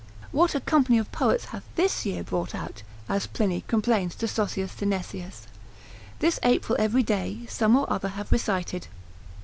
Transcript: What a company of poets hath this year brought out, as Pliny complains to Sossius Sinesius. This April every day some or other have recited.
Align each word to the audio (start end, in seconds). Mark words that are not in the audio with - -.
What 0.31 0.55
a 0.55 0.59
company 0.59 0.97
of 0.97 1.11
poets 1.11 1.45
hath 1.53 1.63
this 1.75 2.07
year 2.07 2.23
brought 2.23 2.55
out, 2.55 2.81
as 3.07 3.27
Pliny 3.27 3.63
complains 3.67 4.15
to 4.15 4.27
Sossius 4.27 4.71
Sinesius. 4.71 5.43
This 6.17 6.39
April 6.41 6.75
every 6.81 7.03
day 7.03 7.45
some 7.47 7.75
or 7.75 7.87
other 7.87 8.07
have 8.09 8.31
recited. 8.31 8.87